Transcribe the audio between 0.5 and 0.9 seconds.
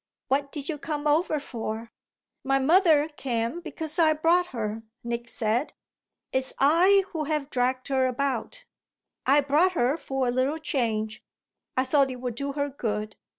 did you